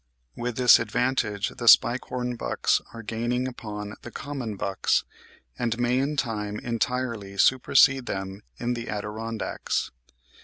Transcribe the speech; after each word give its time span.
With 0.35 0.55
this 0.55 0.79
advantage 0.79 1.49
the 1.49 1.67
spike 1.67 2.05
horn 2.05 2.35
bucks 2.35 2.81
are 2.91 3.03
gaining 3.03 3.47
upon 3.47 3.93
the 4.01 4.09
common 4.09 4.55
bucks, 4.57 5.03
and 5.59 5.77
may, 5.77 5.99
in 5.99 6.17
time, 6.17 6.57
entirely 6.57 7.37
supersede 7.37 8.07
them 8.07 8.41
in 8.57 8.73
the 8.73 8.89
Adirondacks. 8.89 9.91